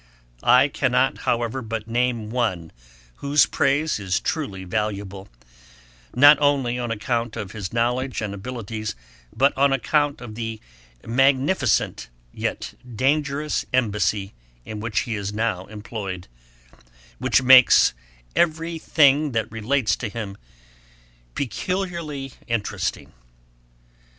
[0.41, 2.71] I cannot however but name one
[3.17, 5.27] whose praise is truly valuable,
[6.15, 8.95] not only on account of his knowledge and abilities,
[9.31, 10.59] but on account of the
[11.05, 14.33] magnificent, yet dangerous embassy,
[14.65, 16.27] in which he is now employed,
[17.19, 17.93] which makes
[18.35, 20.35] every thing that relates to him
[21.35, 23.11] peculiarly interesting.